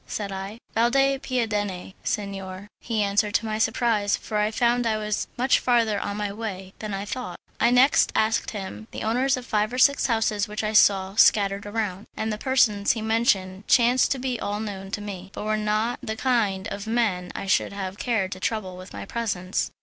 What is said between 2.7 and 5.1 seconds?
he answered, to my surprise, for I found I